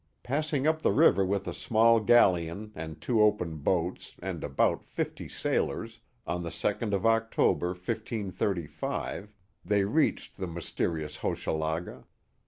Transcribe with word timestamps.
Passing 0.23 0.65
up 0.65 0.81
the 0.81 0.91
river 0.91 1.23
with 1.23 1.47
a 1.47 1.53
small 1.53 1.99
galleon 1.99 2.71
and 2.73 2.99
two 2.99 3.21
open 3.21 3.57
boats 3.57 4.15
and 4.19 4.43
about 4.43 4.83
fifty 4.83 5.29
sailors, 5.29 5.99
on 6.25 6.41
the 6.41 6.49
2d 6.49 6.91
of 6.91 7.05
October, 7.05 7.67
1535, 7.73 9.31
they 9.63 9.83
reached 9.83 10.37
the 10.37 10.47
mysterious 10.47 11.17
Hochelaga. 11.17 12.05